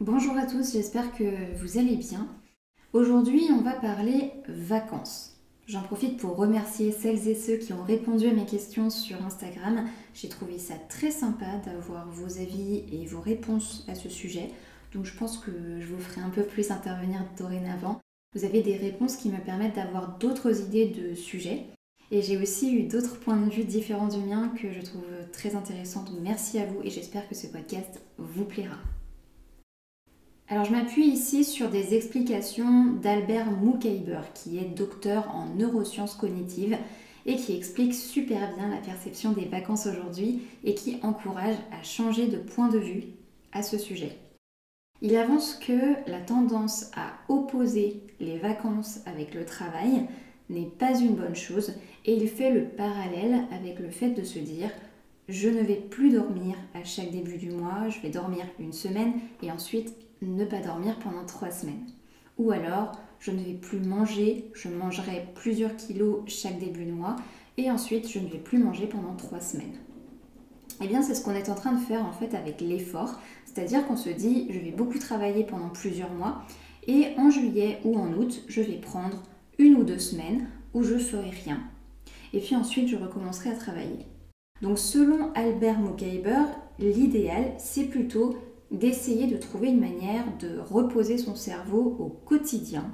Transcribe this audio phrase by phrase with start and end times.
[0.00, 2.26] Bonjour à tous, j'espère que vous allez bien.
[2.92, 5.36] Aujourd'hui, on va parler vacances.
[5.68, 9.86] J'en profite pour remercier celles et ceux qui ont répondu à mes questions sur Instagram.
[10.12, 14.50] J'ai trouvé ça très sympa d'avoir vos avis et vos réponses à ce sujet.
[14.92, 18.00] Donc je pense que je vous ferai un peu plus intervenir dorénavant.
[18.34, 21.66] Vous avez des réponses qui me permettent d'avoir d'autres idées de sujets.
[22.10, 25.54] Et j'ai aussi eu d'autres points de vue différents du mien que je trouve très
[25.54, 26.04] intéressants.
[26.20, 28.78] Merci à vous et j'espère que ce podcast vous plaira.
[30.48, 36.76] Alors je m'appuie ici sur des explications d'Albert Moukaiber, qui est docteur en neurosciences cognitives
[37.24, 42.26] et qui explique super bien la perception des vacances aujourd'hui et qui encourage à changer
[42.26, 43.04] de point de vue
[43.52, 44.18] à ce sujet.
[45.00, 50.06] Il avance que la tendance à opposer les vacances avec le travail
[50.50, 51.72] n'est pas une bonne chose
[52.04, 54.70] et il fait le parallèle avec le fait de se dire
[55.28, 59.14] je ne vais plus dormir à chaque début du mois, je vais dormir une semaine
[59.42, 61.86] et ensuite ne pas dormir pendant trois semaines.
[62.38, 67.16] Ou alors, je ne vais plus manger, je mangerai plusieurs kilos chaque début de mois
[67.56, 69.78] et ensuite je ne vais plus manger pendant trois semaines.
[70.82, 73.86] Eh bien, c'est ce qu'on est en train de faire en fait avec l'effort, c'est-à-dire
[73.86, 76.42] qu'on se dit je vais beaucoup travailler pendant plusieurs mois
[76.86, 79.22] et en juillet ou en août, je vais prendre
[79.58, 81.60] une ou deux semaines où je ferai rien.
[82.32, 84.06] Et puis ensuite, je recommencerai à travailler.
[84.64, 86.44] Donc, selon Albert Mokaiber,
[86.78, 88.34] l'idéal, c'est plutôt
[88.70, 92.90] d'essayer de trouver une manière de reposer son cerveau au quotidien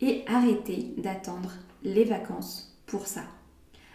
[0.00, 1.52] et arrêter d'attendre
[1.84, 3.20] les vacances pour ça.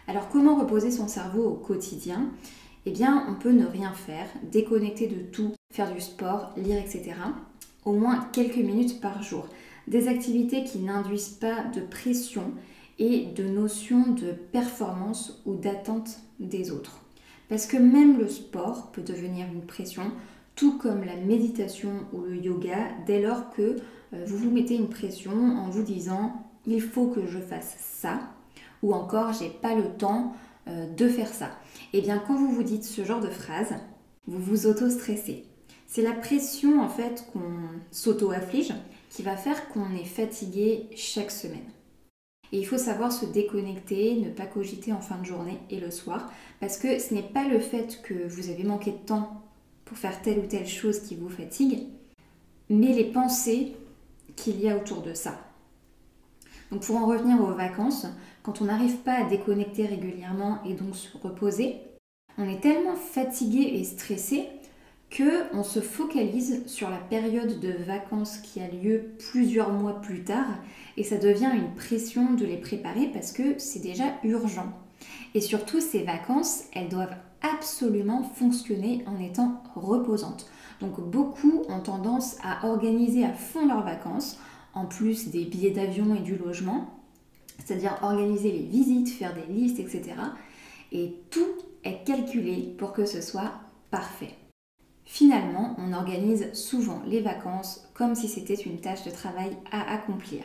[0.06, 2.30] Alors comment reposer son cerveau au quotidien?
[2.86, 7.12] Eh bien on peut ne rien faire, déconnecter de tout, faire du sport, lire, etc.
[7.84, 9.46] Au moins quelques minutes par jour.
[9.88, 12.54] Des activités qui n'induisent pas de pression
[12.98, 17.02] et de notion de performance ou d'attente des autres.
[17.50, 20.12] Parce que même le sport peut devenir une pression,
[20.54, 22.76] tout comme la méditation ou le yoga,
[23.06, 23.76] dès lors que
[24.14, 28.20] euh, vous vous mettez une pression en vous disant il faut que je fasse ça,
[28.84, 30.32] ou encore j'ai pas le temps
[30.68, 31.50] euh, de faire ça.
[31.92, 33.74] Et eh bien quand vous vous dites ce genre de phrase,
[34.28, 35.44] vous vous auto-stressez.
[35.88, 37.50] C'est la pression en fait qu'on
[37.90, 38.74] s'auto-afflige
[39.10, 41.66] qui va faire qu'on est fatigué chaque semaine.
[42.52, 45.90] Et il faut savoir se déconnecter, ne pas cogiter en fin de journée et le
[45.90, 49.42] soir, parce que ce n'est pas le fait que vous avez manqué de temps
[49.84, 51.86] pour faire telle ou telle chose qui vous fatigue,
[52.68, 53.76] mais les pensées
[54.36, 55.38] qu'il y a autour de ça.
[56.70, 58.06] Donc pour en revenir aux vacances,
[58.42, 61.76] quand on n'arrive pas à déconnecter régulièrement et donc se reposer,
[62.38, 64.48] on est tellement fatigué et stressé
[65.10, 70.22] que on se focalise sur la période de vacances qui a lieu plusieurs mois plus
[70.22, 70.46] tard
[70.96, 74.72] et ça devient une pression de les préparer parce que c'est déjà urgent.
[75.34, 80.48] Et surtout ces vacances, elles doivent absolument fonctionner en étant reposantes.
[80.80, 84.38] Donc beaucoup ont tendance à organiser à fond leurs vacances,
[84.74, 86.88] en plus des billets d'avion et du logement,
[87.58, 90.14] c'est-à-dire organiser les visites, faire des listes, etc.
[90.92, 91.48] Et tout
[91.84, 93.52] est calculé pour que ce soit
[93.90, 94.36] parfait.
[95.12, 100.44] Finalement, on organise souvent les vacances comme si c'était une tâche de travail à accomplir.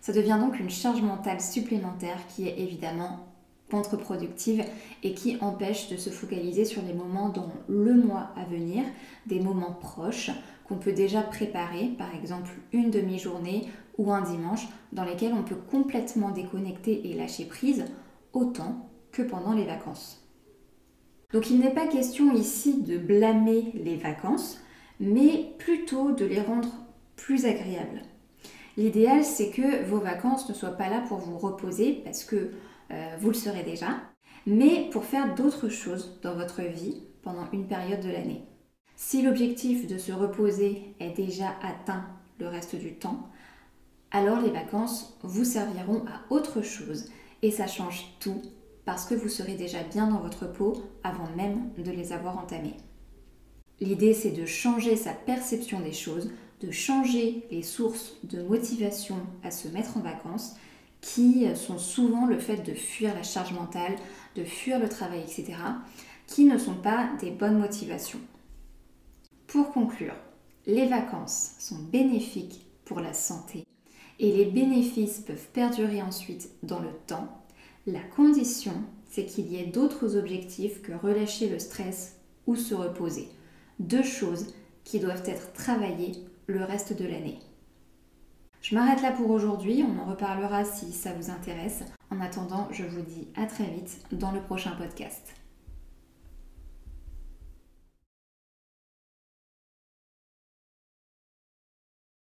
[0.00, 3.26] Ça devient donc une charge mentale supplémentaire qui est évidemment
[3.70, 4.64] contre-productive
[5.02, 8.82] et qui empêche de se focaliser sur les moments dans le mois à venir,
[9.26, 10.30] des moments proches
[10.66, 15.60] qu'on peut déjà préparer, par exemple une demi-journée ou un dimanche, dans lesquels on peut
[15.70, 17.84] complètement déconnecter et lâcher prise
[18.32, 20.27] autant que pendant les vacances.
[21.32, 24.58] Donc il n'est pas question ici de blâmer les vacances,
[24.98, 26.70] mais plutôt de les rendre
[27.16, 28.02] plus agréables.
[28.78, 32.52] L'idéal, c'est que vos vacances ne soient pas là pour vous reposer parce que
[32.90, 33.88] euh, vous le serez déjà,
[34.46, 38.44] mais pour faire d'autres choses dans votre vie pendant une période de l'année.
[38.96, 42.06] Si l'objectif de se reposer est déjà atteint
[42.40, 43.28] le reste du temps,
[44.10, 47.10] alors les vacances vous serviront à autre chose
[47.42, 48.40] et ça change tout
[48.88, 52.78] parce que vous serez déjà bien dans votre peau avant même de les avoir entamées.
[53.80, 56.30] L'idée c'est de changer sa perception des choses,
[56.62, 60.54] de changer les sources de motivation à se mettre en vacances
[61.02, 63.94] qui sont souvent le fait de fuir la charge mentale,
[64.36, 65.52] de fuir le travail, etc.,
[66.26, 68.20] qui ne sont pas des bonnes motivations.
[69.48, 70.16] Pour conclure,
[70.64, 73.66] les vacances sont bénéfiques pour la santé
[74.18, 77.44] et les bénéfices peuvent perdurer ensuite dans le temps.
[77.90, 78.74] La condition,
[79.06, 83.30] c'est qu'il y ait d'autres objectifs que relâcher le stress ou se reposer.
[83.78, 84.52] Deux choses
[84.84, 86.12] qui doivent être travaillées
[86.48, 87.38] le reste de l'année.
[88.60, 91.82] Je m'arrête là pour aujourd'hui, on en reparlera si ça vous intéresse.
[92.10, 95.32] En attendant, je vous dis à très vite dans le prochain podcast.